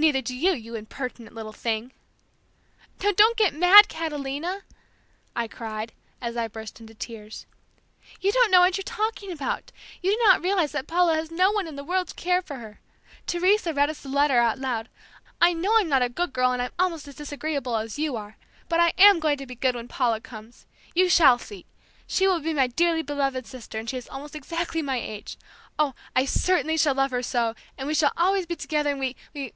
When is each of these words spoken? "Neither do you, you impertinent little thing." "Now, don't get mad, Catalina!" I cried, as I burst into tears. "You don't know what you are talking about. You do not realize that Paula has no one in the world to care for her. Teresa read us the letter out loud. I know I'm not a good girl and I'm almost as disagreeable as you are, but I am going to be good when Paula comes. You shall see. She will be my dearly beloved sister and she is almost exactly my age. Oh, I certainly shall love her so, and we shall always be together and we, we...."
"Neither 0.00 0.22
do 0.22 0.32
you, 0.36 0.52
you 0.52 0.76
impertinent 0.76 1.34
little 1.34 1.52
thing." 1.52 1.92
"Now, 3.02 3.10
don't 3.10 3.36
get 3.36 3.52
mad, 3.52 3.88
Catalina!" 3.88 4.60
I 5.34 5.48
cried, 5.48 5.92
as 6.20 6.36
I 6.36 6.46
burst 6.46 6.78
into 6.78 6.94
tears. 6.94 7.46
"You 8.20 8.30
don't 8.30 8.52
know 8.52 8.60
what 8.60 8.76
you 8.78 8.82
are 8.82 8.84
talking 8.84 9.32
about. 9.32 9.72
You 10.00 10.12
do 10.12 10.18
not 10.22 10.40
realize 10.40 10.70
that 10.70 10.86
Paula 10.86 11.16
has 11.16 11.32
no 11.32 11.50
one 11.50 11.66
in 11.66 11.74
the 11.74 11.82
world 11.82 12.06
to 12.06 12.14
care 12.14 12.40
for 12.42 12.54
her. 12.58 12.78
Teresa 13.26 13.74
read 13.74 13.90
us 13.90 14.00
the 14.00 14.08
letter 14.08 14.38
out 14.38 14.60
loud. 14.60 14.88
I 15.42 15.52
know 15.52 15.76
I'm 15.76 15.88
not 15.88 16.02
a 16.02 16.08
good 16.08 16.32
girl 16.32 16.52
and 16.52 16.62
I'm 16.62 16.70
almost 16.78 17.08
as 17.08 17.16
disagreeable 17.16 17.74
as 17.74 17.98
you 17.98 18.14
are, 18.14 18.36
but 18.68 18.78
I 18.78 18.92
am 18.98 19.18
going 19.18 19.38
to 19.38 19.46
be 19.46 19.56
good 19.56 19.74
when 19.74 19.88
Paula 19.88 20.20
comes. 20.20 20.64
You 20.94 21.08
shall 21.10 21.40
see. 21.40 21.66
She 22.06 22.28
will 22.28 22.38
be 22.38 22.54
my 22.54 22.68
dearly 22.68 23.02
beloved 23.02 23.48
sister 23.48 23.80
and 23.80 23.90
she 23.90 23.96
is 23.96 24.08
almost 24.08 24.36
exactly 24.36 24.80
my 24.80 24.98
age. 25.00 25.36
Oh, 25.76 25.94
I 26.14 26.24
certainly 26.24 26.76
shall 26.76 26.94
love 26.94 27.10
her 27.10 27.22
so, 27.24 27.56
and 27.76 27.88
we 27.88 27.94
shall 27.94 28.12
always 28.16 28.46
be 28.46 28.54
together 28.54 28.90
and 28.92 29.00
we, 29.00 29.16
we...." 29.34 29.54